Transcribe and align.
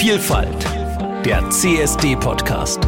Vielfalt, 0.00 0.64
der 1.26 1.50
CSD-Podcast. 1.50 2.80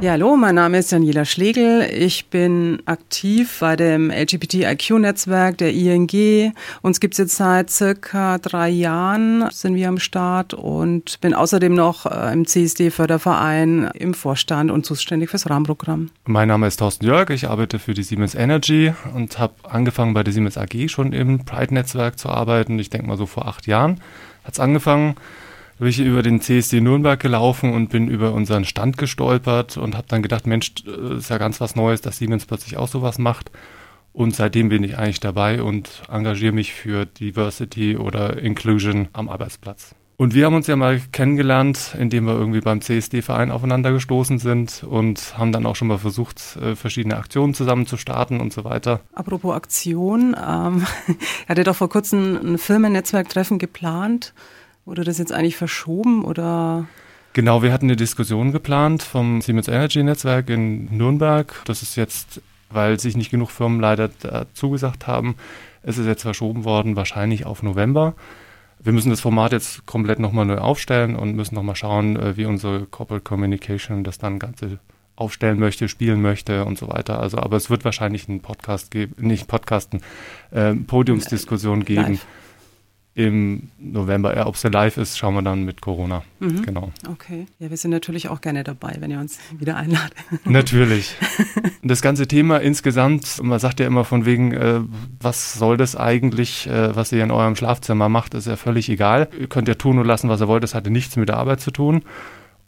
Ja, 0.00 0.12
hallo, 0.12 0.36
mein 0.36 0.56
Name 0.56 0.78
ist 0.78 0.90
Daniela 0.90 1.24
Schlegel. 1.24 1.82
Ich 1.82 2.26
bin 2.26 2.82
aktiv 2.86 3.58
bei 3.60 3.76
dem 3.76 4.10
LGBTIQ-Netzwerk 4.10 5.58
der 5.58 5.72
ING. 5.72 6.52
Uns 6.82 6.98
gibt's 6.98 7.18
jetzt 7.18 7.36
seit 7.36 7.70
circa 7.70 8.38
drei 8.38 8.68
Jahren, 8.68 9.48
sind 9.52 9.76
wir 9.76 9.88
am 9.88 10.00
Start 10.00 10.54
und 10.54 11.20
bin 11.20 11.34
außerdem 11.34 11.72
noch 11.72 12.06
äh, 12.06 12.32
im 12.32 12.44
CSD-Förderverein 12.44 13.92
im 13.94 14.12
Vorstand 14.12 14.72
und 14.72 14.84
zuständig 14.84 15.30
fürs 15.30 15.48
Rahmenprogramm. 15.48 16.10
Mein 16.24 16.48
Name 16.48 16.66
ist 16.66 16.78
Thorsten 16.78 17.06
Jörg, 17.06 17.30
ich 17.30 17.48
arbeite 17.48 17.78
für 17.78 17.94
die 17.94 18.02
Siemens 18.02 18.34
Energy 18.34 18.92
und 19.14 19.38
habe 19.38 19.54
angefangen 19.62 20.14
bei 20.14 20.24
der 20.24 20.32
Siemens 20.32 20.58
AG 20.58 20.88
schon 20.88 21.12
im 21.12 21.44
Pride-Netzwerk 21.44 22.18
zu 22.18 22.28
arbeiten. 22.28 22.76
Ich 22.80 22.90
denke 22.90 23.06
mal 23.06 23.16
so 23.16 23.26
vor 23.26 23.46
acht 23.46 23.68
Jahren 23.68 24.00
hat's 24.44 24.60
angefangen 24.60 25.16
bin 25.80 25.88
ich 25.88 25.98
über 25.98 26.22
den 26.22 26.42
CSD 26.42 26.82
Nürnberg 26.82 27.18
gelaufen 27.18 27.72
und 27.72 27.88
bin 27.88 28.08
über 28.08 28.34
unseren 28.34 28.66
Stand 28.66 28.98
gestolpert 28.98 29.78
und 29.78 29.96
habe 29.96 30.06
dann 30.08 30.22
gedacht, 30.22 30.46
Mensch, 30.46 30.72
äh, 30.86 31.16
ist 31.16 31.30
ja 31.30 31.38
ganz 31.38 31.60
was 31.60 31.74
Neues, 31.74 32.02
dass 32.02 32.18
Siemens 32.18 32.44
plötzlich 32.44 32.76
auch 32.76 32.86
sowas 32.86 33.18
macht. 33.18 33.50
Und 34.12 34.36
seitdem 34.36 34.68
bin 34.68 34.84
ich 34.84 34.98
eigentlich 34.98 35.20
dabei 35.20 35.62
und 35.62 36.02
engagiere 36.10 36.52
mich 36.52 36.74
für 36.74 37.06
Diversity 37.06 37.96
oder 37.96 38.38
Inclusion 38.38 39.08
am 39.14 39.30
Arbeitsplatz. 39.30 39.94
Und 40.20 40.34
wir 40.34 40.44
haben 40.44 40.54
uns 40.54 40.66
ja 40.66 40.76
mal 40.76 41.00
kennengelernt, 41.12 41.96
indem 41.98 42.26
wir 42.26 42.34
irgendwie 42.34 42.60
beim 42.60 42.82
CSD-Verein 42.82 43.50
aufeinander 43.50 43.90
gestoßen 43.90 44.38
sind 44.38 44.84
und 44.84 45.38
haben 45.38 45.50
dann 45.50 45.64
auch 45.64 45.76
schon 45.76 45.88
mal 45.88 45.96
versucht, 45.96 46.58
äh, 46.60 46.76
verschiedene 46.76 47.16
Aktionen 47.16 47.54
zusammen 47.54 47.86
zu 47.86 47.96
starten 47.96 48.38
und 48.38 48.52
so 48.52 48.64
weiter. 48.64 49.00
Apropos 49.14 49.56
Aktion, 49.56 50.36
ähm, 50.38 50.84
er 51.46 51.48
hatte 51.48 51.64
doch 51.64 51.74
vor 51.74 51.88
kurzem 51.88 52.36
ein 52.36 52.58
Firmennetzwerktreffen 52.58 53.58
geplant. 53.58 54.34
Wurde 54.84 55.04
das 55.04 55.16
jetzt 55.16 55.32
eigentlich 55.32 55.56
verschoben 55.56 56.22
oder? 56.22 56.84
Genau, 57.32 57.62
wir 57.62 57.72
hatten 57.72 57.86
eine 57.86 57.96
Diskussion 57.96 58.52
geplant 58.52 59.02
vom 59.02 59.40
Siemens 59.40 59.68
Energy 59.68 60.02
Netzwerk 60.02 60.50
in 60.50 60.94
Nürnberg. 60.94 61.62
Das 61.64 61.80
ist 61.80 61.96
jetzt, 61.96 62.42
weil 62.68 63.00
sich 63.00 63.16
nicht 63.16 63.30
genug 63.30 63.50
Firmen 63.50 63.80
leider 63.80 64.10
zugesagt 64.52 65.06
haben, 65.06 65.36
es 65.82 65.96
ist 65.96 66.04
jetzt 66.04 66.20
verschoben 66.20 66.64
worden, 66.66 66.94
wahrscheinlich 66.94 67.46
auf 67.46 67.62
November. 67.62 68.14
Wir 68.82 68.92
müssen 68.92 69.10
das 69.10 69.20
Format 69.20 69.52
jetzt 69.52 69.86
komplett 69.86 70.18
nochmal 70.18 70.46
neu 70.46 70.58
aufstellen 70.58 71.16
und 71.16 71.34
müssen 71.36 71.54
nochmal 71.54 71.76
schauen, 71.76 72.16
äh, 72.16 72.36
wie 72.36 72.46
unsere 72.46 72.86
Corporate 72.86 73.22
Communication 73.22 74.04
das 74.04 74.18
dann 74.18 74.38
Ganze 74.38 74.78
aufstellen 75.16 75.58
möchte, 75.58 75.88
spielen 75.88 76.22
möchte 76.22 76.64
und 76.64 76.78
so 76.78 76.88
weiter. 76.88 77.20
Also, 77.20 77.38
aber 77.38 77.56
es 77.58 77.68
wird 77.68 77.84
wahrscheinlich 77.84 78.28
einen 78.28 78.40
Podcast 78.40 78.90
geben, 78.90 79.14
nicht 79.18 79.48
Podcasten, 79.48 80.00
äh, 80.50 80.74
Podiumsdiskussion 80.74 81.84
geben. 81.84 82.12
Live 82.14 82.26
im 83.14 83.70
November. 83.78 84.46
Ob 84.46 84.54
es 84.54 84.62
live 84.62 84.96
ist, 84.96 85.18
schauen 85.18 85.34
wir 85.34 85.42
dann 85.42 85.64
mit 85.64 85.80
Corona. 85.80 86.22
Mhm. 86.38 86.62
Genau. 86.62 86.92
Okay. 87.08 87.46
Ja, 87.58 87.68
wir 87.68 87.76
sind 87.76 87.90
natürlich 87.90 88.28
auch 88.28 88.40
gerne 88.40 88.62
dabei, 88.62 88.96
wenn 89.00 89.10
ihr 89.10 89.18
uns 89.18 89.38
wieder 89.58 89.76
einladet. 89.76 90.14
Natürlich. 90.44 91.16
Das 91.82 92.02
ganze 92.02 92.28
Thema 92.28 92.58
insgesamt, 92.58 93.42
man 93.42 93.58
sagt 93.58 93.80
ja 93.80 93.86
immer 93.86 94.04
von 94.04 94.26
wegen, 94.26 94.52
äh, 94.52 94.80
was 95.20 95.54
soll 95.54 95.76
das 95.76 95.96
eigentlich, 95.96 96.68
äh, 96.68 96.94
was 96.94 97.10
ihr 97.10 97.24
in 97.24 97.30
eurem 97.30 97.56
Schlafzimmer 97.56 98.08
macht, 98.08 98.34
ist 98.34 98.46
ja 98.46 98.56
völlig 98.56 98.88
egal. 98.88 99.28
Ihr 99.38 99.48
könnt 99.48 99.66
ja 99.66 99.74
tun 99.74 99.98
und 99.98 100.06
lassen, 100.06 100.28
was 100.28 100.40
ihr 100.40 100.48
wollt. 100.48 100.62
Das 100.62 100.74
hatte 100.74 100.90
nichts 100.90 101.16
mit 101.16 101.28
der 101.28 101.36
Arbeit 101.36 101.60
zu 101.60 101.72
tun. 101.72 102.02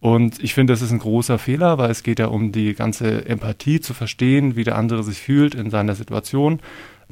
Und 0.01 0.43
ich 0.43 0.55
finde, 0.55 0.73
das 0.73 0.83
ist 0.83 0.91
ein 0.91 0.99
großer 0.99 1.39
Fehler, 1.39 1.79
weil 1.79 1.89
es 1.89 2.03
geht 2.03 2.19
ja 2.19 2.27
um 2.27 2.51
die 2.51 2.75
ganze 2.75 3.25
Empathie 3.25 3.81
zu 3.81 3.95
verstehen, 3.95 4.57
wie 4.57 4.65
der 4.65 4.77
andere 4.77 5.05
sich 5.05 5.19
fühlt 5.19 5.55
in 5.55 5.71
seiner 5.71 5.95
Situation. 5.95 6.59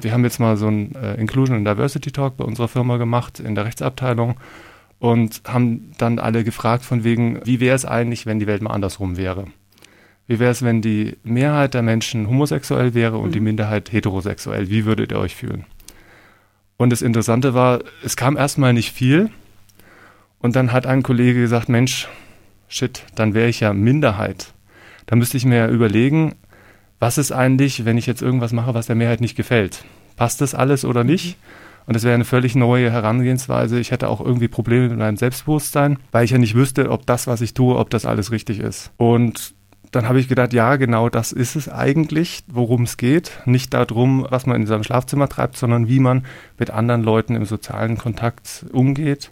Wir 0.03 0.13
haben 0.13 0.23
jetzt 0.23 0.39
mal 0.39 0.57
so 0.57 0.67
einen 0.67 0.95
äh, 0.95 1.15
Inclusion 1.15 1.57
and 1.57 1.67
Diversity 1.67 2.11
Talk 2.11 2.37
bei 2.37 2.43
unserer 2.43 2.67
Firma 2.67 2.97
gemacht 2.97 3.39
in 3.39 3.55
der 3.55 3.65
Rechtsabteilung 3.65 4.35
und 4.99 5.41
haben 5.47 5.91
dann 5.97 6.19
alle 6.19 6.43
gefragt 6.43 6.83
von 6.85 7.03
wegen, 7.03 7.39
wie 7.45 7.59
wäre 7.59 7.75
es 7.75 7.85
eigentlich, 7.85 8.25
wenn 8.25 8.39
die 8.39 8.47
Welt 8.47 8.61
mal 8.61 8.71
andersrum 8.71 9.17
wäre? 9.17 9.45
Wie 10.27 10.39
wäre 10.39 10.51
es, 10.51 10.63
wenn 10.63 10.81
die 10.81 11.17
Mehrheit 11.23 11.73
der 11.73 11.81
Menschen 11.81 12.27
homosexuell 12.27 12.93
wäre 12.93 13.17
und 13.17 13.29
mhm. 13.29 13.33
die 13.33 13.39
Minderheit 13.39 13.91
heterosexuell? 13.91 14.69
Wie 14.69 14.85
würdet 14.85 15.11
ihr 15.11 15.19
euch 15.19 15.35
fühlen? 15.35 15.65
Und 16.77 16.89
das 16.91 17.01
Interessante 17.01 17.53
war, 17.53 17.81
es 18.03 18.15
kam 18.15 18.37
erstmal 18.37 18.73
nicht 18.73 18.91
viel. 18.91 19.29
Und 20.39 20.55
dann 20.55 20.71
hat 20.71 20.87
ein 20.87 21.03
Kollege 21.03 21.41
gesagt, 21.41 21.69
Mensch, 21.69 22.07
shit, 22.67 23.03
dann 23.15 23.33
wäre 23.33 23.49
ich 23.49 23.59
ja 23.59 23.73
Minderheit. 23.73 24.53
Da 25.05 25.15
müsste 25.15 25.37
ich 25.37 25.45
mir 25.45 25.57
ja 25.57 25.67
überlegen, 25.67 26.35
was 27.01 27.17
ist 27.17 27.31
eigentlich, 27.31 27.83
wenn 27.83 27.97
ich 27.97 28.05
jetzt 28.05 28.21
irgendwas 28.21 28.53
mache, 28.53 28.75
was 28.75 28.85
der 28.85 28.95
Mehrheit 28.95 29.21
nicht 29.21 29.35
gefällt? 29.35 29.83
Passt 30.17 30.39
das 30.39 30.53
alles 30.53 30.85
oder 30.85 31.03
nicht? 31.03 31.35
Und 31.87 31.95
das 31.95 32.03
wäre 32.03 32.13
eine 32.13 32.25
völlig 32.25 32.55
neue 32.55 32.91
Herangehensweise. 32.91 33.79
Ich 33.79 33.89
hätte 33.89 34.07
auch 34.07 34.21
irgendwie 34.21 34.47
Probleme 34.47 34.87
mit 34.87 34.99
meinem 34.99 35.17
Selbstbewusstsein, 35.17 35.97
weil 36.11 36.25
ich 36.25 36.31
ja 36.31 36.37
nicht 36.37 36.53
wüsste, 36.53 36.91
ob 36.91 37.07
das, 37.07 37.25
was 37.25 37.41
ich 37.41 37.55
tue, 37.55 37.75
ob 37.75 37.89
das 37.89 38.05
alles 38.05 38.31
richtig 38.31 38.59
ist. 38.59 38.91
Und 38.97 39.55
dann 39.91 40.07
habe 40.07 40.19
ich 40.19 40.27
gedacht, 40.27 40.53
ja, 40.53 40.75
genau 40.75 41.09
das 41.09 41.31
ist 41.31 41.55
es 41.55 41.67
eigentlich, 41.67 42.43
worum 42.47 42.83
es 42.83 42.97
geht. 42.97 43.31
Nicht 43.45 43.73
darum, 43.73 44.27
was 44.29 44.45
man 44.45 44.61
in 44.61 44.67
seinem 44.67 44.83
Schlafzimmer 44.83 45.27
treibt, 45.27 45.57
sondern 45.57 45.87
wie 45.87 45.99
man 45.99 46.23
mit 46.59 46.69
anderen 46.69 47.01
Leuten 47.01 47.35
im 47.35 47.45
sozialen 47.45 47.97
Kontakt 47.97 48.67
umgeht 48.71 49.31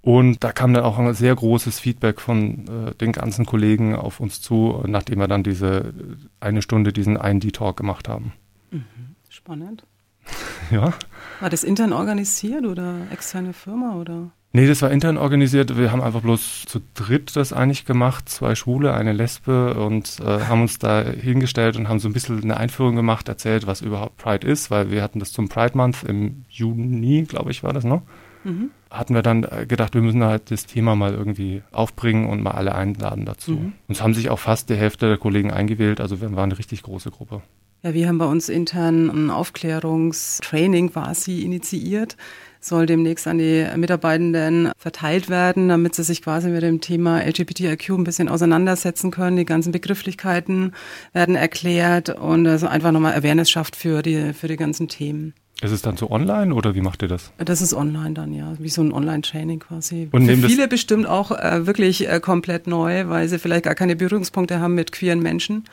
und 0.00 0.44
da 0.44 0.52
kam 0.52 0.72
dann 0.72 0.84
auch 0.84 0.98
ein 0.98 1.12
sehr 1.14 1.34
großes 1.34 1.80
Feedback 1.80 2.20
von 2.20 2.66
äh, 2.68 2.94
den 2.94 3.12
ganzen 3.12 3.46
Kollegen 3.46 3.94
auf 3.96 4.20
uns 4.20 4.40
zu, 4.40 4.82
nachdem 4.86 5.18
wir 5.18 5.28
dann 5.28 5.42
diese 5.42 5.92
eine 6.40 6.62
Stunde 6.62 6.92
diesen 6.92 7.16
ID-Talk 7.16 7.76
gemacht 7.76 8.08
haben. 8.08 8.32
Mhm. 8.70 8.84
Spannend. 9.28 9.84
ja. 10.70 10.92
War 11.40 11.50
das 11.50 11.64
intern 11.64 11.92
organisiert 11.92 12.64
oder 12.64 12.96
externe 13.10 13.52
Firma 13.52 13.96
oder? 13.96 14.30
Nee, 14.52 14.66
das 14.66 14.80
war 14.80 14.90
intern 14.90 15.18
organisiert. 15.18 15.76
Wir 15.76 15.92
haben 15.92 16.00
einfach 16.00 16.22
bloß 16.22 16.64
zu 16.66 16.80
dritt 16.94 17.36
das 17.36 17.52
eigentlich 17.52 17.84
gemacht. 17.84 18.30
Zwei 18.30 18.54
Schwule, 18.54 18.94
eine 18.94 19.12
Lesbe 19.12 19.74
und 19.74 20.20
äh, 20.20 20.44
haben 20.46 20.62
uns 20.62 20.78
da 20.78 21.02
hingestellt 21.02 21.76
und 21.76 21.88
haben 21.88 21.98
so 21.98 22.08
ein 22.08 22.14
bisschen 22.14 22.42
eine 22.42 22.56
Einführung 22.56 22.96
gemacht, 22.96 23.28
erzählt, 23.28 23.66
was 23.66 23.82
überhaupt 23.82 24.16
Pride 24.16 24.46
ist, 24.46 24.70
weil 24.70 24.90
wir 24.90 25.02
hatten 25.02 25.18
das 25.18 25.32
zum 25.32 25.48
Pride 25.50 25.76
Month 25.76 26.02
im 26.04 26.44
Juni, 26.48 27.24
glaube 27.24 27.50
ich, 27.50 27.62
war 27.62 27.74
das, 27.74 27.84
ne? 27.84 28.00
Mhm 28.44 28.70
hatten 28.90 29.14
wir 29.14 29.22
dann 29.22 29.44
äh, 29.44 29.66
gedacht, 29.66 29.94
wir 29.94 30.02
müssen 30.02 30.22
halt 30.24 30.50
das 30.50 30.66
Thema 30.66 30.96
mal 30.96 31.14
irgendwie 31.14 31.62
aufbringen 31.72 32.28
und 32.28 32.42
mal 32.42 32.52
alle 32.52 32.74
einladen 32.74 33.24
dazu. 33.24 33.52
Mhm. 33.52 33.72
Und 33.86 33.94
es 33.94 34.02
haben 34.02 34.14
sich 34.14 34.30
auch 34.30 34.38
fast 34.38 34.70
die 34.70 34.76
Hälfte 34.76 35.08
der 35.08 35.18
Kollegen 35.18 35.50
eingewählt, 35.50 36.00
also 36.00 36.20
wir 36.20 36.30
waren 36.32 36.50
eine 36.50 36.58
richtig 36.58 36.82
große 36.82 37.10
Gruppe. 37.10 37.42
Ja, 37.82 37.94
wir 37.94 38.08
haben 38.08 38.18
bei 38.18 38.26
uns 38.26 38.48
intern 38.48 39.08
ein 39.08 39.30
Aufklärungstraining 39.30 40.90
quasi 40.90 41.42
initiiert 41.42 42.16
soll 42.60 42.86
demnächst 42.86 43.26
an 43.26 43.38
die 43.38 43.66
Mitarbeitenden 43.76 44.72
verteilt 44.76 45.28
werden, 45.28 45.68
damit 45.68 45.94
sie 45.94 46.02
sich 46.02 46.22
quasi 46.22 46.48
mit 46.48 46.62
dem 46.62 46.80
Thema 46.80 47.20
LGBTIQ 47.20 47.90
ein 47.90 48.04
bisschen 48.04 48.28
auseinandersetzen 48.28 49.10
können. 49.10 49.36
Die 49.36 49.44
ganzen 49.44 49.72
Begrifflichkeiten 49.72 50.72
werden 51.12 51.36
erklärt 51.36 52.10
und 52.10 52.46
also 52.46 52.66
einfach 52.66 52.92
nochmal 52.92 53.14
Awareness 53.14 53.50
schafft 53.50 53.76
für 53.76 54.02
die, 54.02 54.32
für 54.32 54.48
die 54.48 54.56
ganzen 54.56 54.88
Themen. 54.88 55.34
Ist 55.60 55.72
es 55.72 55.82
dann 55.82 55.96
so 55.96 56.10
online 56.10 56.54
oder 56.54 56.76
wie 56.76 56.80
macht 56.80 57.02
ihr 57.02 57.08
das? 57.08 57.32
Das 57.38 57.60
ist 57.60 57.74
online 57.74 58.14
dann, 58.14 58.32
ja. 58.32 58.54
Wie 58.58 58.68
so 58.68 58.80
ein 58.80 58.92
Online-Training 58.92 59.58
quasi. 59.58 60.08
Und 60.12 60.26
Für 60.26 60.36
viele 60.36 60.68
bestimmt 60.68 61.06
auch 61.06 61.32
äh, 61.32 61.66
wirklich 61.66 62.08
äh, 62.08 62.20
komplett 62.20 62.68
neu, 62.68 63.08
weil 63.08 63.28
sie 63.28 63.40
vielleicht 63.40 63.64
gar 63.64 63.74
keine 63.74 63.96
Berührungspunkte 63.96 64.60
haben 64.60 64.74
mit 64.74 64.92
queeren 64.92 65.20
Menschen. 65.20 65.64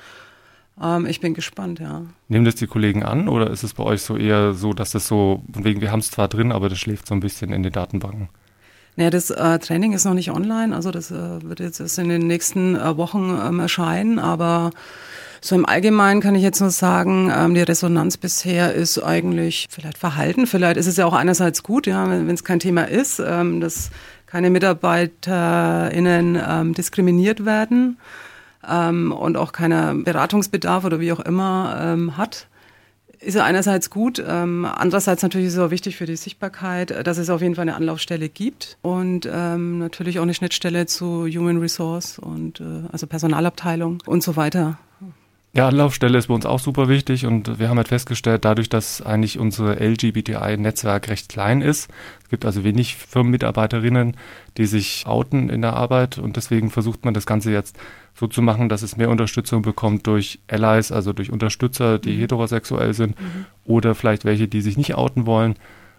Ähm, 0.81 1.05
ich 1.05 1.21
bin 1.21 1.35
gespannt, 1.35 1.79
ja. 1.79 2.01
Nehmen 2.29 2.45
das 2.45 2.55
die 2.55 2.65
Kollegen 2.65 3.03
an 3.03 3.27
oder 3.27 3.51
ist 3.51 3.63
es 3.63 3.75
bei 3.75 3.83
euch 3.83 4.01
so 4.01 4.17
eher 4.17 4.55
so, 4.55 4.73
dass 4.73 4.89
das 4.89 5.07
so, 5.07 5.43
wegen 5.47 5.81
wir 5.81 5.91
haben 5.91 5.99
es 5.99 6.09
zwar 6.09 6.29
drin, 6.29 6.51
aber 6.51 6.67
das 6.67 6.79
schläft 6.79 7.07
so 7.07 7.13
ein 7.13 7.19
bisschen 7.19 7.53
in 7.53 7.61
den 7.61 7.71
Datenbanken? 7.71 8.29
Naja, 8.95 9.09
das 9.09 9.29
äh, 9.29 9.59
Training 9.59 9.93
ist 9.93 10.05
noch 10.05 10.13
nicht 10.13 10.31
online, 10.31 10.73
also 10.75 10.89
das 10.89 11.11
äh, 11.11 11.43
wird 11.43 11.59
jetzt 11.59 11.79
erst 11.79 11.99
in 11.99 12.09
den 12.09 12.27
nächsten 12.27 12.75
äh, 12.75 12.97
Wochen 12.97 13.37
ähm, 13.45 13.59
erscheinen, 13.59 14.19
aber 14.19 14.71
so 15.45 15.55
im 15.55 15.65
Allgemeinen 15.65 16.21
kann 16.21 16.33
ich 16.33 16.41
jetzt 16.41 16.59
nur 16.59 16.71
sagen, 16.71 17.31
ähm, 17.31 17.53
die 17.53 17.61
Resonanz 17.61 18.17
bisher 18.17 18.73
ist 18.73 18.97
eigentlich 18.97 19.67
vielleicht 19.69 19.97
verhalten. 19.97 20.47
Vielleicht 20.47 20.77
ist 20.77 20.87
es 20.87 20.97
ja 20.97 21.05
auch 21.05 21.13
einerseits 21.13 21.61
gut, 21.61 21.85
ja, 21.85 22.09
wenn 22.09 22.29
es 22.29 22.43
kein 22.43 22.59
Thema 22.59 22.89
ist, 22.89 23.19
ähm, 23.19 23.61
dass 23.61 23.91
keine 24.25 24.49
MitarbeiterInnen 24.49 26.37
ähm, 26.43 26.73
diskriminiert 26.73 27.45
werden 27.45 27.97
und 28.67 29.37
auch 29.37 29.51
keiner 29.51 29.93
Beratungsbedarf 29.93 30.85
oder 30.85 30.99
wie 30.99 31.11
auch 31.11 31.19
immer 31.19 31.95
hat 32.17 32.47
ist 33.19 33.35
ja 33.35 33.43
einerseits 33.43 33.89
gut, 33.89 34.23
ähm, 34.25 34.65
andererseits 34.65 35.23
natürlich 35.23 35.47
ist 35.47 35.53
es 35.53 35.59
auch 35.59 35.71
wichtig 35.71 35.97
für 35.97 36.05
die 36.05 36.15
Sichtbarkeit, 36.15 37.05
dass 37.05 37.17
es 37.17 37.29
auf 37.29 37.41
jeden 37.41 37.55
Fall 37.55 37.63
eine 37.63 37.75
Anlaufstelle 37.75 38.29
gibt 38.29 38.77
und 38.81 39.29
ähm, 39.31 39.79
natürlich 39.79 40.19
auch 40.19 40.23
eine 40.23 40.33
Schnittstelle 40.33 40.85
zu 40.85 41.27
Human 41.27 41.59
Resource 41.59 42.19
und 42.19 42.59
äh, 42.59 42.63
also 42.91 43.07
Personalabteilung 43.07 44.01
und 44.05 44.23
so 44.23 44.35
weiter. 44.35 44.77
Ja, 45.55 45.69
Anlaufstelle 45.69 46.17
ist 46.17 46.27
bei 46.27 46.33
uns 46.33 46.45
auch 46.45 46.59
super 46.59 46.89
wichtig 46.89 47.25
und 47.25 47.59
wir 47.59 47.69
haben 47.69 47.77
halt 47.77 47.87
festgestellt, 47.87 48.43
dadurch, 48.43 48.67
dass 48.67 49.01
eigentlich 49.01 49.39
unsere 49.39 49.75
LGBTI-Netzwerk 49.79 51.07
recht 51.07 51.29
klein 51.29 51.61
ist, 51.61 51.89
es 52.23 52.29
gibt 52.29 52.43
also 52.43 52.65
wenig 52.65 52.97
Firmenmitarbeiterinnen, 52.97 54.17
die 54.57 54.65
sich 54.65 55.07
outen 55.07 55.47
in 55.47 55.61
der 55.61 55.71
Arbeit 55.71 56.17
und 56.17 56.35
deswegen 56.35 56.71
versucht 56.71 57.05
man 57.05 57.13
das 57.13 57.25
Ganze 57.25 57.53
jetzt 57.53 57.77
so 58.15 58.27
zu 58.27 58.41
machen, 58.41 58.67
dass 58.67 58.81
es 58.81 58.97
mehr 58.97 59.09
Unterstützung 59.09 59.61
bekommt 59.61 60.07
durch 60.07 60.39
Allies, 60.49 60.91
also 60.91 61.13
durch 61.13 61.31
Unterstützer, 61.31 61.99
die 61.99 62.17
mhm. 62.17 62.19
heterosexuell 62.19 62.93
sind 62.93 63.17
mhm. 63.17 63.45
oder 63.63 63.95
vielleicht 63.95 64.25
welche, 64.25 64.49
die 64.49 64.59
sich 64.59 64.75
nicht 64.75 64.95
outen 64.95 65.25
wollen 65.25 65.55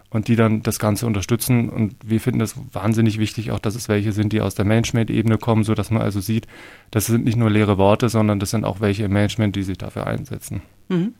und 0.09 0.27
die 0.27 0.35
dann 0.35 0.63
das 0.63 0.79
Ganze 0.79 1.05
unterstützen. 1.05 1.69
Und 1.69 1.95
wir 2.03 2.21
finden 2.21 2.39
das 2.39 2.55
wahnsinnig 2.71 3.19
wichtig, 3.19 3.51
auch 3.51 3.59
dass 3.59 3.75
es 3.75 3.89
welche 3.89 4.11
sind, 4.11 4.33
die 4.33 4.41
aus 4.41 4.55
der 4.55 4.65
Management-Ebene 4.65 5.37
kommen, 5.37 5.63
sodass 5.63 5.91
man 5.91 6.01
also 6.01 6.21
sieht, 6.21 6.47
das 6.91 7.07
sind 7.07 7.25
nicht 7.25 7.37
nur 7.37 7.49
leere 7.49 7.77
Worte, 7.77 8.09
sondern 8.09 8.39
das 8.39 8.51
sind 8.51 8.63
auch 8.63 8.79
welche 8.79 9.03
im 9.03 9.13
Management, 9.13 9.55
die 9.55 9.63
sich 9.63 9.77
dafür 9.77 10.07
einsetzen. 10.07 10.61
Mhm. 10.89 11.13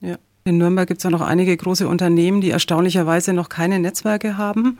Ja. 0.00 0.16
In 0.44 0.58
Nürnberg 0.58 0.88
gibt 0.88 0.98
es 0.98 1.04
ja 1.04 1.10
noch 1.10 1.20
einige 1.20 1.54
große 1.54 1.86
Unternehmen, 1.86 2.40
die 2.40 2.50
erstaunlicherweise 2.50 3.34
noch 3.34 3.50
keine 3.50 3.78
Netzwerke 3.78 4.38
haben. 4.38 4.78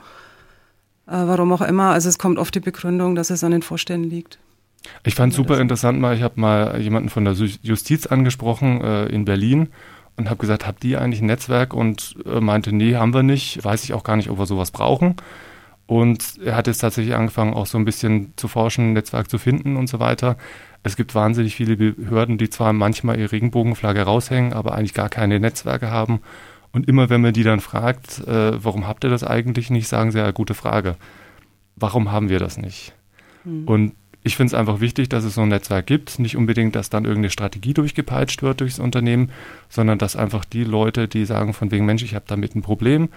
Äh, 1.07 1.13
warum 1.13 1.53
auch 1.53 1.61
immer. 1.61 1.91
Also 1.91 2.09
es 2.09 2.19
kommt 2.19 2.39
oft 2.39 2.55
die 2.55 2.61
Begründung, 2.61 3.15
dass 3.15 3.31
es 3.31 3.45
an 3.45 3.51
den 3.51 3.63
Vorständen 3.63 4.09
liegt. 4.09 4.39
Ich 5.05 5.15
fand 5.15 5.33
es 5.33 5.37
super 5.37 5.61
interessant 5.61 6.01
mal, 6.01 6.17
ich 6.17 6.23
habe 6.23 6.41
mal 6.41 6.81
jemanden 6.81 7.09
von 7.09 7.25
der 7.25 7.35
Justiz 7.35 8.07
angesprochen 8.07 8.81
äh, 8.81 9.07
in 9.07 9.25
Berlin 9.25 9.69
und 10.19 10.29
habe 10.29 10.41
gesagt, 10.41 10.67
habt 10.67 10.85
ihr 10.85 11.01
eigentlich 11.01 11.23
ein 11.23 11.27
Netzwerk? 11.27 11.73
Und 11.73 12.17
äh, 12.27 12.41
meinte, 12.41 12.75
nee, 12.75 12.97
haben 12.97 13.15
wir 13.15 13.23
nicht. 13.23 13.65
Weiß 13.65 13.85
ich 13.85 13.95
auch 13.95 14.05
gar 14.05 14.17
nicht, 14.17 14.31
ob 14.31 14.39
wir 14.39 14.47
sowas 14.47 14.71
brauchen. 14.71 15.17
Und 15.87 16.39
er 16.45 16.55
hat 16.55 16.67
jetzt 16.67 16.79
tatsächlich 16.79 17.15
angefangen, 17.15 17.55
auch 17.55 17.67
so 17.67 17.79
ein 17.79 17.87
bisschen 17.87 18.35
zu 18.37 18.47
forschen, 18.47 18.91
ein 18.91 18.93
Netzwerk 18.93 19.31
zu 19.31 19.39
finden 19.39 19.77
und 19.77 19.89
so 19.89 20.01
weiter. 20.01 20.37
Es 20.83 20.97
gibt 20.97 21.15
wahnsinnig 21.15 21.55
viele 21.55 21.77
Behörden, 21.77 22.37
die 22.37 22.51
zwar 22.51 22.73
manchmal 22.73 23.19
ihre 23.19 23.33
Regenbogenflagge 23.33 24.03
raushängen, 24.03 24.53
aber 24.53 24.75
eigentlich 24.75 24.93
gar 24.93 25.09
keine 25.09 25.41
Netzwerke 25.41 25.91
haben. 25.91 26.21
Und 26.73 26.89
immer 26.89 27.09
wenn 27.09 27.23
man 27.23 27.33
die 27.33 27.43
dann 27.43 27.61
fragt, 27.61 28.19
äh, 28.27 28.63
warum 28.63 28.87
habt 28.87 29.05
ihr 29.05 29.11
das 29.11 29.25
eigentlich 29.25 29.71
nicht, 29.71 29.89
sagen 29.89 30.11
sie 30.11 30.19
ja, 30.19 30.31
gute 30.31 30.55
Frage. 30.55 30.97
Warum 31.77 32.13
haben 32.13 32.29
wir 32.29 32.39
das 32.39 32.59
nicht? 32.59 32.93
Mhm. 33.45 33.65
Und 33.67 33.93
ich 34.29 34.37
finde 34.37 34.49
es 34.49 34.55
einfach 34.55 34.81
wichtig, 34.81 35.09
dass 35.09 35.25
es 35.25 35.37
so 35.37 35.41
ein 35.41 35.49
Netzwerk 35.49 35.87
gibt. 35.87 36.19
Nicht 36.19 36.37
unbedingt, 36.37 36.77
dass 36.77 36.91
dann 36.91 37.07
irgendeine 37.07 37.31
Strategie 37.31 37.73
durchgepeitscht 37.73 38.43
wird 38.43 38.61
durchs 38.61 38.79
Unternehmen, 38.79 39.33
sondern 39.71 39.97
dass 39.97 40.17
einfach 40.17 40.45
die 40.45 40.65
Leute, 40.65 41.09
die 41.09 41.25
sagen 41.25 41.55
von 41.55 41.71
wegen 41.71 41.87
Mensch, 41.87 42.03
ich 42.03 42.15
habe 42.15 42.27
damit 42.29 42.55
ein 42.55 42.61
Problem, 42.61 43.09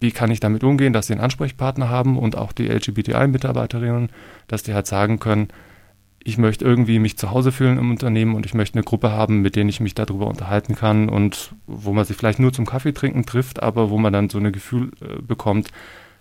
wie 0.00 0.10
kann 0.10 0.30
ich 0.30 0.40
damit 0.40 0.64
umgehen, 0.64 0.94
dass 0.94 1.08
sie 1.08 1.12
einen 1.12 1.20
Ansprechpartner 1.20 1.90
haben 1.90 2.16
und 2.16 2.38
auch 2.38 2.52
die 2.52 2.68
LGBTI-Mitarbeiterinnen, 2.68 4.08
dass 4.48 4.62
die 4.62 4.72
halt 4.72 4.86
sagen 4.86 5.18
können, 5.18 5.48
ich 6.26 6.38
möchte 6.38 6.64
irgendwie 6.64 6.98
mich 6.98 7.18
zu 7.18 7.30
Hause 7.30 7.52
fühlen 7.52 7.76
im 7.76 7.90
Unternehmen 7.90 8.34
und 8.34 8.46
ich 8.46 8.54
möchte 8.54 8.76
eine 8.78 8.84
Gruppe 8.84 9.10
haben, 9.10 9.42
mit 9.42 9.56
denen 9.56 9.68
ich 9.68 9.80
mich 9.80 9.94
darüber 9.94 10.28
unterhalten 10.28 10.74
kann 10.76 11.10
und 11.10 11.54
wo 11.66 11.92
man 11.92 12.06
sich 12.06 12.16
vielleicht 12.16 12.38
nur 12.38 12.54
zum 12.54 12.64
Kaffee 12.64 12.94
trinken 12.94 13.26
trifft, 13.26 13.62
aber 13.62 13.90
wo 13.90 13.98
man 13.98 14.14
dann 14.14 14.30
so 14.30 14.38
ein 14.38 14.50
Gefühl 14.50 14.92
äh, 15.02 15.20
bekommt, 15.20 15.68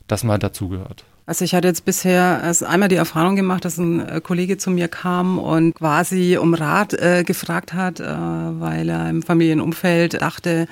dass 0.07 0.25
man 0.25 0.41
dazugehört. 0.41 1.05
Also 1.25 1.45
ich 1.45 1.55
hatte 1.55 1.69
jetzt 1.69 1.85
bisher 1.85 2.41
erst 2.43 2.63
einmal 2.63 2.89
die 2.89 2.95
Erfahrung 2.95 3.37
gemacht, 3.37 3.63
dass 3.63 3.77
ein 3.77 4.05
äh, 4.05 4.19
Kollege 4.21 4.57
zu 4.57 4.69
mir 4.71 4.89
kam 4.89 5.39
und 5.39 5.75
quasi 5.75 6.37
um 6.37 6.53
Rat 6.53 6.93
äh, 6.93 7.23
gefragt 7.23 7.73
hat, 7.73 8.01
äh, 8.01 8.05
weil 8.05 8.89
er 8.89 9.09
im 9.09 9.23
Familienumfeld 9.23 10.21
dachte, 10.21 10.67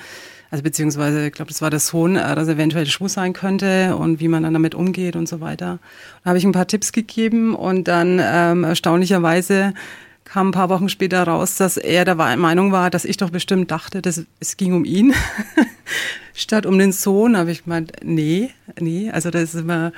also 0.50 0.62
beziehungsweise, 0.62 1.28
ich 1.28 1.32
glaube, 1.32 1.48
das 1.48 1.62
war 1.62 1.70
der 1.70 1.80
Sohn, 1.80 2.16
äh, 2.16 2.34
dass 2.34 2.46
er 2.46 2.54
eventuell 2.54 2.84
schwul 2.84 3.08
sein 3.08 3.32
könnte 3.32 3.96
und 3.96 4.20
wie 4.20 4.28
man 4.28 4.42
dann 4.42 4.52
damit 4.52 4.74
umgeht 4.74 5.16
und 5.16 5.26
so 5.26 5.40
weiter. 5.40 5.78
Da 6.22 6.28
habe 6.28 6.38
ich 6.38 6.44
ein 6.44 6.52
paar 6.52 6.66
Tipps 6.66 6.92
gegeben 6.92 7.54
und 7.54 7.88
dann 7.88 8.20
ähm, 8.22 8.64
erstaunlicherweise 8.64 9.72
kam 10.24 10.48
ein 10.48 10.52
paar 10.52 10.68
Wochen 10.68 10.90
später 10.90 11.22
raus, 11.22 11.56
dass 11.56 11.78
er 11.78 12.04
der 12.04 12.14
Meinung 12.14 12.72
war, 12.72 12.90
dass 12.90 13.06
ich 13.06 13.16
doch 13.16 13.30
bestimmt 13.30 13.70
dachte, 13.70 14.02
dass 14.02 14.22
es 14.40 14.58
ging 14.58 14.74
um 14.74 14.84
ihn 14.84 15.14
statt 16.34 16.66
um 16.66 16.78
den 16.78 16.92
Sohn. 16.92 17.34
Aber 17.34 17.48
ich 17.48 17.64
gemeint, 17.64 17.92
nee, 18.02 18.50
nee, 18.78 19.10
also 19.10 19.30
das 19.30 19.54
ist 19.54 19.60
immer 19.62 19.92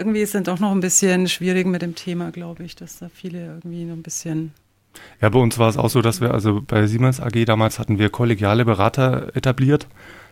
irgendwie 0.00 0.20
ist 0.20 0.30
es 0.30 0.32
dann 0.32 0.44
doch 0.44 0.58
noch 0.58 0.72
ein 0.72 0.80
bisschen 0.80 1.28
schwierig 1.28 1.66
mit 1.66 1.82
dem 1.82 1.94
Thema, 1.94 2.30
glaube 2.30 2.64
ich, 2.64 2.74
dass 2.74 2.98
da 2.98 3.10
viele 3.12 3.44
irgendwie 3.44 3.84
noch 3.84 3.94
ein 3.94 4.02
bisschen. 4.02 4.52
Ja, 5.20 5.28
bei 5.28 5.38
uns 5.38 5.58
war 5.58 5.68
es 5.68 5.76
auch 5.76 5.90
so, 5.90 6.00
dass 6.00 6.20
wir, 6.20 6.32
also 6.32 6.62
bei 6.66 6.86
Siemens 6.86 7.20
AG 7.20 7.44
damals 7.44 7.78
hatten 7.78 7.98
wir 7.98 8.08
kollegiale 8.08 8.64
Berater 8.64 9.36
etabliert. 9.36 9.86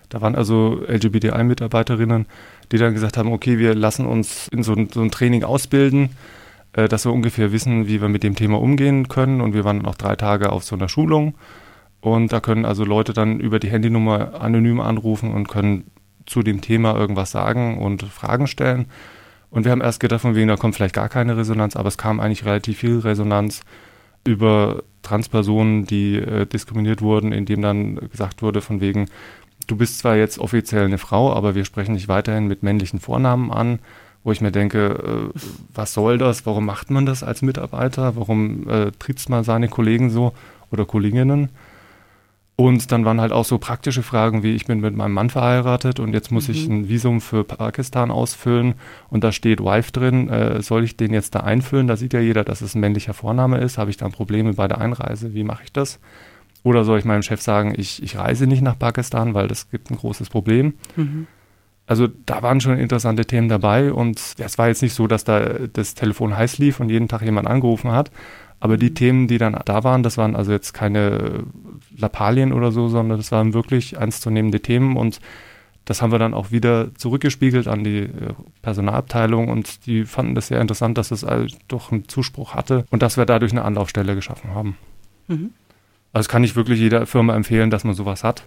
Da 0.09 0.23
waren 0.23 0.35
also 0.35 0.82
LGBTI-Mitarbeiterinnen, 0.88 2.26
die 2.73 2.79
dann 2.79 2.94
gesagt 2.94 3.19
haben, 3.19 3.31
okay, 3.31 3.59
wir 3.59 3.75
lassen 3.75 4.06
uns 4.06 4.49
in 4.49 4.62
so 4.62 4.73
ein, 4.73 4.88
so 4.88 5.03
ein 5.03 5.11
Training 5.11 5.44
ausbilden, 5.44 6.11
äh, 6.73 6.88
dass 6.88 7.05
wir 7.05 7.12
ungefähr 7.12 7.53
wissen, 7.53 7.87
wie 7.88 8.00
wir 8.00 8.09
mit 8.09 8.23
dem 8.23 8.35
Thema 8.35 8.59
umgehen 8.59 9.09
können. 9.09 9.43
Und 9.43 9.53
wir 9.53 9.65
waren 9.65 9.81
dann 9.81 9.87
auch 9.87 9.97
drei 9.97 10.17
Tage 10.17 10.50
auf 10.50 10.65
so 10.65 10.76
einer 10.76 10.88
Schulung. 10.88 11.35
Und 12.00 12.32
da 12.32 12.41
können 12.41 12.65
also 12.65 12.85
Leute 12.85 13.12
dann 13.12 13.38
über 13.38 13.59
die 13.59 13.70
Handynummer 13.70 14.41
anonym 14.41 14.81
anrufen 14.81 15.35
und 15.35 15.49
können 15.49 15.91
zu 16.25 16.43
dem 16.43 16.62
Thema 16.62 16.97
irgendwas 16.97 17.31
sagen 17.31 17.79
und 17.79 18.03
Fragen 18.03 18.47
stellen. 18.47 18.87
Und 19.50 19.64
wir 19.64 19.72
haben 19.72 19.80
erst 19.80 20.00
gedacht, 20.00 20.20
von 20.20 20.34
wegen, 20.34 20.48
da 20.48 20.56
kommt 20.56 20.76
vielleicht 20.76 20.94
gar 20.94 21.08
keine 21.08 21.36
Resonanz, 21.36 21.76
aber 21.76 21.88
es 21.88 21.98
kam 21.98 22.20
eigentlich 22.20 22.44
relativ 22.44 22.78
viel 22.78 22.98
Resonanz 22.98 23.62
über 24.24 24.82
Transpersonen, 25.02 25.86
die 25.86 26.16
äh, 26.16 26.46
diskriminiert 26.46 27.00
wurden, 27.00 27.32
indem 27.32 27.62
dann 27.62 27.96
gesagt 28.10 28.42
wurde, 28.42 28.60
von 28.60 28.80
wegen, 28.80 29.08
du 29.66 29.76
bist 29.76 29.98
zwar 29.98 30.16
jetzt 30.16 30.38
offiziell 30.38 30.84
eine 30.84 30.98
Frau, 30.98 31.32
aber 31.32 31.54
wir 31.54 31.64
sprechen 31.64 31.94
dich 31.94 32.08
weiterhin 32.08 32.46
mit 32.46 32.62
männlichen 32.62 33.00
Vornamen 33.00 33.50
an, 33.50 33.78
wo 34.24 34.32
ich 34.32 34.40
mir 34.40 34.52
denke, 34.52 35.30
äh, 35.34 35.38
was 35.74 35.94
soll 35.94 36.18
das? 36.18 36.44
Warum 36.44 36.66
macht 36.66 36.90
man 36.90 37.06
das 37.06 37.22
als 37.22 37.40
Mitarbeiter? 37.40 38.16
Warum 38.16 38.68
äh, 38.68 38.90
tritt 38.98 39.26
man 39.28 39.44
seine 39.44 39.68
Kollegen 39.68 40.10
so 40.10 40.32
oder 40.70 40.84
Kolleginnen? 40.84 41.48
Und 42.60 42.90
dann 42.90 43.05
waren 43.05 43.20
halt 43.20 43.31
auch 43.31 43.44
so 43.44 43.58
praktische 43.58 44.02
Fragen 44.02 44.43
wie, 44.43 44.56
ich 44.56 44.66
bin 44.66 44.81
mit 44.81 44.96
meinem 44.96 45.12
Mann 45.12 45.31
verheiratet 45.31 46.00
und 46.00 46.12
jetzt 46.12 46.32
muss 46.32 46.49
mhm. 46.49 46.55
ich 46.55 46.66
ein 46.66 46.88
Visum 46.88 47.20
für 47.20 47.44
Pakistan 47.44 48.10
ausfüllen 48.10 48.75
und 49.10 49.22
da 49.22 49.31
steht 49.31 49.60
Wife 49.60 49.93
drin, 49.93 50.28
äh, 50.28 50.60
soll 50.60 50.82
ich 50.82 50.96
den 50.96 51.14
jetzt 51.14 51.37
da 51.37 51.40
einfüllen? 51.40 51.87
Da 51.87 51.96
sieht 51.96 52.14
ja 52.14 52.20
jeder, 52.20 52.43
dass 52.43 52.60
es 52.60 52.75
ein 52.75 52.81
männlicher 52.81 53.14
Vorname 53.14 53.58
ist. 53.58 53.78
Habe 53.78 53.90
ich 53.90 53.96
dann 53.96 54.10
Probleme 54.10 54.55
bei 54.55 54.66
der 54.66 54.78
Einreise? 54.78 55.34
Wie 55.34 55.44
mache 55.44 55.62
ich 55.62 55.72
das? 55.72 56.00
Oder 56.64 56.82
soll 56.82 56.99
ich 56.99 57.05
meinem 57.05 57.22
Chef 57.22 57.40
sagen, 57.40 57.75
ich, 57.76 58.02
ich 58.02 58.19
reise 58.19 58.49
nicht 58.49 58.62
nach 58.62 58.76
Pakistan, 58.76 59.34
weil 59.34 59.46
das 59.46 59.70
gibt 59.70 59.93
ein 59.93 59.96
großes 59.96 60.28
Problem? 60.28 60.75
Mhm. 60.96 61.28
Also 61.87 62.08
da 62.26 62.43
waren 62.43 62.60
schon 62.60 62.76
interessante 62.76 63.25
Themen 63.25 63.49
dabei 63.49 63.93
und 63.93 64.20
es 64.37 64.58
war 64.58 64.66
jetzt 64.66 64.82
nicht 64.82 64.94
so, 64.94 65.06
dass 65.06 65.22
da 65.22 65.40
das 65.72 65.94
Telefon 65.94 66.37
heiß 66.37 66.58
lief 66.58 66.81
und 66.81 66.90
jeden 66.90 67.06
Tag 67.06 67.22
jemand 67.22 67.46
angerufen 67.46 67.93
hat, 67.93 68.10
aber 68.60 68.76
die 68.76 68.94
Themen, 68.94 69.28
die 69.28 69.38
dann 69.38 69.56
da 69.64 69.84
waren, 69.84 70.02
das 70.02 70.19
waren 70.19 70.34
also 70.34 70.52
jetzt 70.52 70.72
keine 70.72 71.44
Lappalien 71.96 72.52
oder 72.52 72.72
so, 72.72 72.88
sondern 72.88 73.19
das 73.19 73.31
waren 73.32 73.55
wirklich 73.55 73.96
ernstzunehmende 73.96 74.60
Themen 74.60 74.96
und 74.96 75.20
das 75.84 76.02
haben 76.02 76.12
wir 76.12 76.19
dann 76.19 76.34
auch 76.34 76.50
wieder 76.50 76.94
zurückgespiegelt 76.96 77.66
an 77.66 77.82
die 77.82 78.00
äh, 78.00 78.34
Personalabteilung 78.60 79.49
und 79.49 79.87
die 79.87 80.05
fanden 80.05 80.34
das 80.34 80.49
sehr 80.49 80.60
interessant, 80.60 80.99
dass 80.99 81.10
es 81.10 81.25
also 81.25 81.56
doch 81.66 81.93
einen 81.93 82.08
Zuspruch 82.08 82.55
hatte 82.55 82.84
und 82.90 83.02
dass 83.02 83.16
wir 83.16 83.25
dadurch 83.25 83.52
eine 83.52 83.64
Anlaufstelle 83.64 84.14
geschaffen 84.14 84.55
haben. 84.55 84.76
Mhm. 85.28 85.50
Also 86.12 86.28
kann 86.28 86.44
ich 86.44 86.56
wirklich 86.56 86.78
jeder 86.78 87.06
Firma 87.06 87.34
empfehlen, 87.34 87.70
dass 87.70 87.84
man 87.84 87.94
sowas 87.94 88.22
hat, 88.22 88.46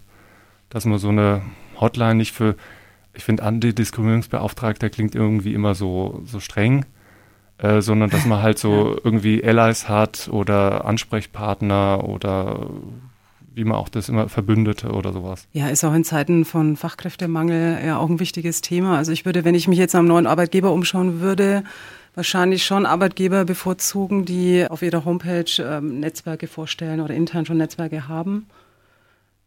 dass 0.69 0.85
man 0.85 0.99
so 0.99 1.09
eine 1.09 1.41
Hotline 1.79 2.15
nicht 2.15 2.31
für, 2.31 2.55
ich 3.13 3.23
finde 3.23 3.43
Antidiskriminierungsbeauftragter 3.43 4.91
klingt 4.91 5.15
irgendwie 5.15 5.55
immer 5.55 5.73
so, 5.73 6.21
so 6.25 6.39
streng, 6.39 6.85
äh, 7.61 7.81
sondern 7.81 8.09
dass 8.09 8.25
man 8.25 8.41
halt 8.41 8.59
so 8.59 8.97
irgendwie 9.03 9.43
Allies 9.43 9.87
hat 9.87 10.29
oder 10.31 10.85
Ansprechpartner 10.85 12.03
oder 12.03 12.67
wie 13.53 13.63
man 13.65 13.77
auch 13.77 13.89
das 13.89 14.09
immer 14.09 14.29
Verbündete 14.29 14.91
oder 14.91 15.11
sowas. 15.13 15.47
Ja, 15.51 15.67
ist 15.67 15.83
auch 15.83 15.93
in 15.93 16.03
Zeiten 16.03 16.45
von 16.45 16.77
Fachkräftemangel 16.77 17.79
ja 17.85 17.97
auch 17.97 18.09
ein 18.09 18.19
wichtiges 18.19 18.61
Thema. 18.61 18.97
Also 18.97 19.11
ich 19.11 19.25
würde, 19.25 19.43
wenn 19.43 19.55
ich 19.55 19.67
mich 19.67 19.77
jetzt 19.77 19.93
am 19.93 20.05
neuen 20.05 20.25
Arbeitgeber 20.25 20.71
umschauen 20.71 21.19
würde, 21.19 21.63
wahrscheinlich 22.15 22.65
schon 22.65 22.85
Arbeitgeber 22.85 23.45
bevorzugen, 23.45 24.25
die 24.25 24.65
auf 24.69 24.81
ihrer 24.81 25.05
Homepage 25.05 25.51
ähm, 25.59 25.99
Netzwerke 25.99 26.47
vorstellen 26.47 27.01
oder 27.01 27.13
intern 27.13 27.45
schon 27.45 27.57
Netzwerke 27.57 28.07
haben, 28.07 28.47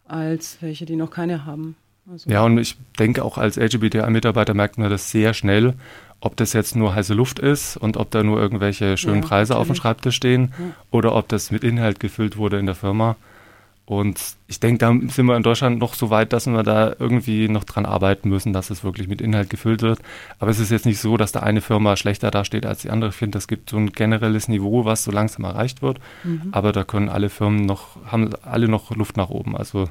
als 0.06 0.58
welche, 0.60 0.86
die 0.86 0.96
noch 0.96 1.10
keine 1.10 1.46
haben. 1.46 1.76
Also 2.10 2.28
ja, 2.30 2.42
und 2.42 2.58
ich 2.58 2.76
denke 2.98 3.24
auch 3.24 3.38
als 3.38 3.56
LGBTI-Mitarbeiter 3.56 4.54
merkt 4.54 4.78
man 4.78 4.90
das 4.90 5.10
sehr 5.10 5.32
schnell, 5.34 5.74
ob 6.20 6.36
das 6.36 6.52
jetzt 6.52 6.76
nur 6.76 6.94
heiße 6.94 7.14
Luft 7.14 7.38
ist 7.38 7.76
und 7.76 7.96
ob 7.96 8.10
da 8.10 8.22
nur 8.22 8.40
irgendwelche 8.40 8.96
schönen 8.96 9.22
ja, 9.22 9.28
Preise 9.28 9.52
natürlich. 9.52 9.70
auf 9.70 9.76
dem 9.76 9.80
Schreibtisch 9.80 10.16
stehen 10.16 10.52
ja. 10.58 10.64
oder 10.90 11.14
ob 11.14 11.28
das 11.28 11.50
mit 11.50 11.64
Inhalt 11.64 12.00
gefüllt 12.00 12.36
wurde 12.36 12.58
in 12.58 12.66
der 12.66 12.74
Firma. 12.74 13.16
Und 13.86 14.18
ich 14.46 14.60
denke, 14.60 14.78
da 14.78 14.88
sind 15.10 15.26
wir 15.26 15.36
in 15.36 15.42
Deutschland 15.42 15.78
noch 15.78 15.92
so 15.92 16.08
weit, 16.08 16.32
dass 16.32 16.46
wir 16.46 16.62
da 16.62 16.94
irgendwie 16.98 17.48
noch 17.48 17.64
dran 17.64 17.84
arbeiten 17.84 18.30
müssen, 18.30 18.54
dass 18.54 18.70
es 18.70 18.82
wirklich 18.82 19.08
mit 19.08 19.20
Inhalt 19.20 19.50
gefüllt 19.50 19.82
wird. 19.82 19.98
Aber 20.38 20.50
es 20.50 20.58
ist 20.58 20.70
jetzt 20.70 20.86
nicht 20.86 20.98
so, 20.98 21.18
dass 21.18 21.32
da 21.32 21.40
eine 21.40 21.60
Firma 21.60 21.94
schlechter 21.96 22.30
dasteht 22.30 22.64
als 22.64 22.80
die 22.80 22.88
andere. 22.88 23.10
Ich 23.10 23.16
finde, 23.16 23.36
es 23.36 23.46
gibt 23.46 23.68
so 23.68 23.76
ein 23.76 23.92
generelles 23.92 24.48
Niveau, 24.48 24.86
was 24.86 25.04
so 25.04 25.10
langsam 25.10 25.44
erreicht 25.44 25.82
wird. 25.82 25.98
Mhm. 26.22 26.48
Aber 26.52 26.72
da 26.72 26.82
können 26.84 27.10
alle 27.10 27.28
Firmen 27.28 27.66
noch, 27.66 27.98
haben 28.06 28.30
alle 28.42 28.68
noch 28.68 28.96
Luft 28.96 29.18
nach 29.18 29.28
oben. 29.28 29.54
Also 29.54 29.90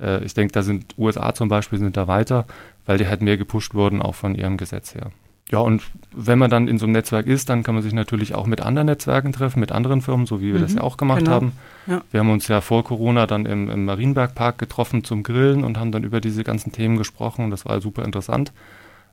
äh, 0.00 0.24
ich 0.24 0.34
denke, 0.34 0.52
da 0.52 0.62
sind 0.62 0.94
USA 0.98 1.34
zum 1.34 1.48
Beispiel 1.48 1.78
sind 1.78 1.96
da 1.96 2.06
weiter, 2.08 2.46
weil 2.86 2.98
die 2.98 3.08
halt 3.08 3.22
mehr 3.22 3.36
gepusht 3.36 3.74
wurden, 3.74 4.02
auch 4.02 4.14
von 4.14 4.34
ihrem 4.34 4.56
Gesetz 4.56 4.94
her. 4.94 5.10
Ja, 5.50 5.58
und 5.58 5.82
wenn 6.14 6.38
man 6.38 6.48
dann 6.48 6.68
in 6.68 6.78
so 6.78 6.86
einem 6.86 6.92
Netzwerk 6.92 7.26
ist, 7.26 7.48
dann 7.48 7.64
kann 7.64 7.74
man 7.74 7.82
sich 7.82 7.92
natürlich 7.92 8.34
auch 8.34 8.46
mit 8.46 8.60
anderen 8.60 8.86
Netzwerken 8.86 9.32
treffen, 9.32 9.58
mit 9.58 9.72
anderen 9.72 10.00
Firmen, 10.00 10.26
so 10.26 10.40
wie 10.40 10.52
wir 10.52 10.60
mhm, 10.60 10.62
das 10.62 10.74
ja 10.74 10.82
auch 10.82 10.96
gemacht 10.96 11.20
genau. 11.20 11.32
haben. 11.32 11.52
Ja. 11.88 12.02
Wir 12.12 12.20
haben 12.20 12.30
uns 12.30 12.46
ja 12.46 12.60
vor 12.60 12.84
Corona 12.84 13.26
dann 13.26 13.46
im, 13.46 13.68
im 13.68 13.84
Marienbergpark 13.84 14.58
getroffen 14.58 15.02
zum 15.02 15.24
Grillen 15.24 15.64
und 15.64 15.76
haben 15.76 15.90
dann 15.90 16.04
über 16.04 16.20
diese 16.20 16.44
ganzen 16.44 16.70
Themen 16.70 16.96
gesprochen. 16.96 17.50
Das 17.50 17.64
war 17.64 17.80
super 17.80 18.04
interessant. 18.04 18.52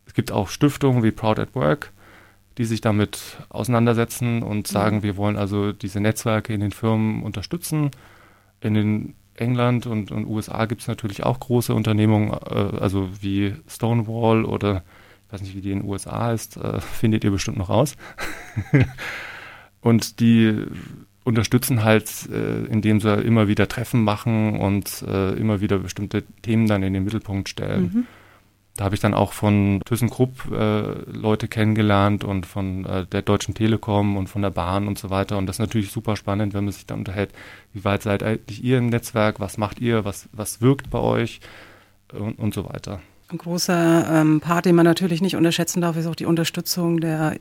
Es 0.05 0.13
gibt 0.13 0.31
auch 0.31 0.49
Stiftungen 0.49 1.01
wie 1.01 1.11
Proud 1.11 1.39
at 1.39 1.55
Work, 1.55 1.91
die 2.59 2.65
sich 2.65 2.81
damit 2.81 3.37
auseinandersetzen 3.49 4.43
und 4.43 4.69
mhm. 4.69 4.71
sagen, 4.71 4.97
mhm. 4.97 5.03
wir 5.03 5.17
wollen 5.17 5.37
also 5.37 5.71
diese 5.71 5.99
Netzwerke 5.99 6.53
in 6.53 6.59
den 6.59 6.71
Firmen 6.71 7.23
unterstützen. 7.23 7.89
In 8.61 8.75
den 8.75 9.15
England 9.37 9.87
und, 9.87 10.11
und 10.11 10.25
USA 10.25 10.65
gibt 10.65 10.81
es 10.81 10.87
natürlich 10.87 11.23
auch 11.23 11.39
große 11.39 11.73
Unternehmungen, 11.73 12.31
äh, 12.31 12.77
also 12.79 13.09
wie 13.21 13.55
Stonewall 13.67 14.45
oder 14.45 14.83
ich 15.27 15.33
weiß 15.33 15.41
nicht, 15.41 15.55
wie 15.55 15.61
die 15.61 15.71
in 15.71 15.81
den 15.81 15.89
USA 15.89 16.31
ist, 16.31 16.57
äh, 16.57 16.79
findet 16.99 17.23
ihr 17.23 17.31
bestimmt 17.31 17.57
noch 17.57 17.69
raus. 17.69 17.95
und 19.81 20.19
die 20.19 20.65
unterstützen 21.23 21.83
halt, 21.83 22.09
äh, 22.31 22.65
indem 22.65 23.01
sie 23.01 23.13
immer 23.13 23.49
wieder 23.49 23.67
Treffen 23.67 24.03
machen 24.03 24.57
und 24.57 25.03
äh, 25.05 25.33
immer 25.33 25.59
wieder 25.59 25.79
bestimmte 25.79 26.23
Themen 26.41 26.67
dann 26.67 26.83
in 26.83 26.93
den 26.93 27.03
Mittelpunkt 27.03 27.49
stellen. 27.49 27.91
Mhm. 27.93 28.07
Da 28.77 28.85
habe 28.85 28.95
ich 28.95 29.01
dann 29.01 29.15
auch 29.15 29.33
von 29.33 29.81
ThyssenKrupp 29.85 30.51
äh, 30.51 31.11
Leute 31.11 31.47
kennengelernt 31.47 32.23
und 32.23 32.45
von 32.45 32.85
äh, 32.85 33.05
der 33.07 33.23
Deutschen 33.23 33.55
Telekom 33.55 34.15
und 34.17 34.27
von 34.27 34.43
der 34.43 34.51
Bahn 34.51 34.87
und 34.87 34.99
so 34.99 35.09
weiter. 35.09 35.37
Und 35.37 35.47
das 35.47 35.55
ist 35.55 35.59
natürlich 35.59 35.91
super 35.91 36.15
spannend, 36.15 36.53
wenn 36.53 36.63
man 36.63 36.71
sich 36.71 36.85
dann 36.85 36.99
unterhält, 36.99 37.31
wie 37.73 37.83
weit 37.83 38.03
seid 38.03 38.21
eigentlich 38.21 38.63
ihr 38.63 38.77
im 38.77 38.89
Netzwerk, 38.89 39.39
was 39.39 39.57
macht 39.57 39.79
ihr, 39.79 40.05
was, 40.05 40.29
was 40.31 40.61
wirkt 40.61 40.91
bei 40.91 40.99
euch 40.99 41.41
und, 42.13 42.37
und 42.37 42.53
so 42.53 42.65
weiter. 42.65 43.01
Ein 43.29 43.39
großer 43.39 44.21
ähm, 44.21 44.39
Part, 44.39 44.65
den 44.65 44.75
man 44.75 44.85
natürlich 44.85 45.21
nicht 45.21 45.35
unterschätzen 45.35 45.81
darf, 45.81 45.97
ist 45.97 46.05
auch 46.05 46.15
die 46.15 46.25
Unterstützung 46.25 47.01
der 47.01 47.37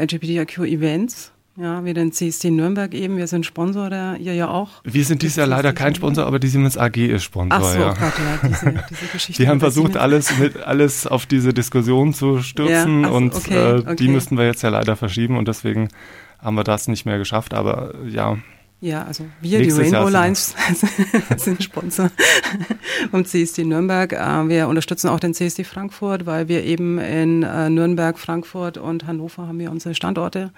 LGBTIQ-Events. 0.00 1.32
Ja, 1.60 1.84
wie 1.84 1.92
den 1.92 2.10
CSD 2.10 2.50
Nürnberg 2.50 2.94
eben. 2.94 3.18
Wir 3.18 3.26
sind 3.26 3.44
Sponsor, 3.44 3.90
der 3.90 4.16
ihr 4.18 4.32
ja 4.32 4.48
auch. 4.48 4.70
Wir 4.82 5.04
sind 5.04 5.20
dieses 5.20 5.36
Jahr 5.36 5.46
leider 5.46 5.74
kein 5.74 5.94
Sponsor, 5.94 6.24
aber 6.24 6.38
die 6.38 6.48
Siemens 6.48 6.78
AG 6.78 6.96
ist 6.96 7.24
Sponsor. 7.24 7.58
Ach 7.60 7.64
so, 7.64 7.78
ja. 7.78 7.88
Gott, 7.88 8.00
ja, 8.00 8.48
diese, 8.48 8.84
diese 8.88 9.06
Geschichte. 9.12 9.42
Die 9.42 9.48
haben 9.48 9.60
versucht, 9.60 9.98
alles, 9.98 10.38
mit, 10.38 10.56
alles 10.56 11.06
auf 11.06 11.26
diese 11.26 11.52
Diskussion 11.52 12.14
zu 12.14 12.40
stürzen 12.40 13.02
ja, 13.02 13.08
und 13.10 13.34
okay, 13.34 13.54
äh, 13.54 13.78
okay. 13.80 13.96
die 13.96 14.08
müssten 14.08 14.38
wir 14.38 14.46
jetzt 14.46 14.62
ja 14.62 14.70
leider 14.70 14.96
verschieben 14.96 15.36
und 15.36 15.48
deswegen 15.48 15.88
haben 16.38 16.54
wir 16.54 16.64
das 16.64 16.88
nicht 16.88 17.04
mehr 17.04 17.18
geschafft, 17.18 17.52
aber 17.52 17.92
ja. 18.08 18.38
Ja, 18.80 19.04
also 19.04 19.26
wir, 19.42 19.60
die 19.60 19.68
Rainbow 19.68 20.08
Lines, 20.08 20.54
sind 21.36 21.62
Sponsor 21.62 22.10
vom 23.10 23.26
CSD 23.26 23.64
Nürnberg. 23.64 24.14
Äh, 24.14 24.48
wir 24.48 24.68
unterstützen 24.68 25.08
auch 25.08 25.20
den 25.20 25.34
CSD 25.34 25.64
Frankfurt, 25.64 26.24
weil 26.24 26.48
wir 26.48 26.64
eben 26.64 26.98
in 26.98 27.42
äh, 27.42 27.68
Nürnberg, 27.68 28.18
Frankfurt 28.18 28.78
und 28.78 29.06
Hannover 29.06 29.46
haben 29.46 29.58
wir 29.58 29.70
unsere 29.70 29.94
Standorte. 29.94 30.52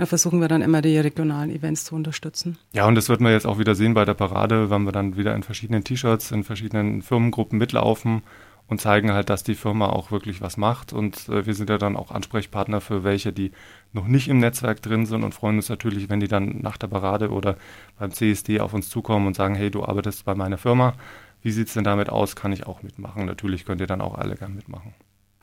Da 0.00 0.06
versuchen 0.06 0.40
wir 0.40 0.48
dann 0.48 0.62
immer 0.62 0.80
die 0.80 0.98
regionalen 0.98 1.50
Events 1.50 1.84
zu 1.84 1.94
unterstützen. 1.94 2.56
Ja, 2.72 2.86
und 2.86 2.94
das 2.94 3.10
wird 3.10 3.20
man 3.20 3.32
jetzt 3.32 3.46
auch 3.46 3.58
wieder 3.58 3.74
sehen 3.74 3.92
bei 3.92 4.06
der 4.06 4.14
Parade, 4.14 4.70
wenn 4.70 4.84
wir 4.84 4.92
dann 4.92 5.18
wieder 5.18 5.34
in 5.34 5.42
verschiedenen 5.42 5.84
T-Shirts, 5.84 6.30
in 6.30 6.42
verschiedenen 6.42 7.02
Firmengruppen 7.02 7.58
mitlaufen 7.58 8.22
und 8.66 8.80
zeigen 8.80 9.12
halt, 9.12 9.28
dass 9.28 9.44
die 9.44 9.54
Firma 9.54 9.90
auch 9.90 10.10
wirklich 10.10 10.40
was 10.40 10.56
macht. 10.56 10.94
Und 10.94 11.28
äh, 11.28 11.44
wir 11.44 11.52
sind 11.52 11.68
ja 11.68 11.76
dann 11.76 11.98
auch 11.98 12.12
Ansprechpartner 12.12 12.80
für 12.80 13.04
welche, 13.04 13.34
die 13.34 13.52
noch 13.92 14.06
nicht 14.06 14.28
im 14.28 14.38
Netzwerk 14.38 14.80
drin 14.80 15.04
sind 15.04 15.22
und 15.22 15.34
freuen 15.34 15.56
uns 15.56 15.68
natürlich, 15.68 16.08
wenn 16.08 16.20
die 16.20 16.28
dann 16.28 16.60
nach 16.62 16.78
der 16.78 16.86
Parade 16.86 17.28
oder 17.28 17.58
beim 17.98 18.10
CSD 18.10 18.60
auf 18.60 18.72
uns 18.72 18.88
zukommen 18.88 19.26
und 19.26 19.36
sagen, 19.36 19.54
hey, 19.54 19.70
du 19.70 19.84
arbeitest 19.84 20.24
bei 20.24 20.34
meiner 20.34 20.56
Firma. 20.56 20.94
Wie 21.42 21.50
sieht 21.50 21.68
es 21.68 21.74
denn 21.74 21.84
damit 21.84 22.08
aus? 22.08 22.36
Kann 22.36 22.52
ich 22.52 22.66
auch 22.66 22.82
mitmachen? 22.82 23.26
Natürlich 23.26 23.66
könnt 23.66 23.82
ihr 23.82 23.86
dann 23.86 24.00
auch 24.00 24.14
alle 24.14 24.34
gern 24.34 24.54
mitmachen. 24.54 24.94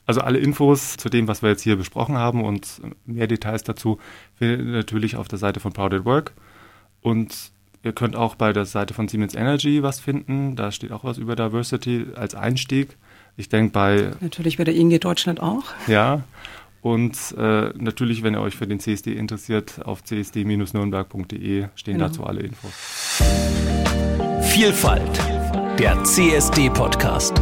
Also 0.07 0.21
alle 0.21 0.39
Infos 0.39 0.95
zu 0.95 1.09
dem, 1.09 1.27
was 1.27 1.41
wir 1.41 1.49
jetzt 1.49 1.61
hier 1.61 1.75
besprochen 1.75 2.17
haben 2.17 2.43
und 2.43 2.81
mehr 3.05 3.27
Details 3.27 3.63
dazu 3.63 3.99
findet 4.35 4.61
ihr 4.61 4.71
natürlich 4.71 5.17
auf 5.17 5.27
der 5.27 5.37
Seite 5.37 5.59
von 5.59 5.73
Proud 5.73 5.93
at 5.93 6.05
Work. 6.05 6.31
Und 7.01 7.51
ihr 7.83 7.91
könnt 7.91 8.15
auch 8.15 8.35
bei 8.35 8.53
der 8.53 8.65
Seite 8.65 8.93
von 8.93 9.09
Siemens 9.09 9.35
Energy 9.35 9.83
was 9.83 9.99
finden. 9.99 10.55
Da 10.55 10.71
steht 10.71 10.93
auch 10.93 11.03
was 11.03 11.17
über 11.17 11.35
Diversity 11.35 12.05
als 12.15 12.35
Einstieg. 12.35 12.95
Ich 13.35 13.49
denke 13.49 13.73
bei... 13.73 14.11
Natürlich 14.21 14.57
bei 14.57 14.63
der 14.63 14.75
ING 14.75 14.97
Deutschland 14.97 15.41
auch. 15.41 15.65
Ja. 15.87 16.23
Und 16.81 17.35
äh, 17.37 17.73
natürlich, 17.75 18.23
wenn 18.23 18.33
ihr 18.33 18.41
euch 18.41 18.55
für 18.55 18.65
den 18.65 18.79
CSD 18.79 19.13
interessiert, 19.13 19.85
auf 19.85 20.03
csd-nürnberg.de 20.03 21.67
stehen 21.75 21.93
genau. 21.95 22.07
dazu 22.07 22.23
alle 22.25 22.41
Infos. 22.41 23.21
Vielfalt, 24.41 25.19
der 25.77 26.01
CSD-Podcast. 26.03 27.41